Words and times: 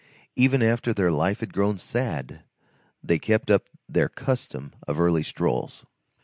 Even 0.35 0.63
after 0.63 0.95
their 0.95 1.11
life 1.11 1.41
had 1.41 1.53
grown 1.53 1.77
sad, 1.77 2.41
they 3.03 3.19
kept 3.19 3.51
up 3.51 3.69
their 3.87 4.09
custom 4.09 4.73
of 4.87 4.99
early 4.99 5.21
strolls. 5.21 5.85